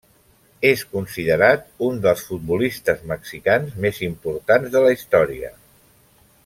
[0.69, 5.57] És considerat un dels futbolistes mexicans més importants de la història.